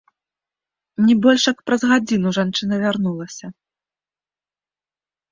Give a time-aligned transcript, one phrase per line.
[1.09, 3.51] Не больш як праз гадзіну жанчына вярнулася.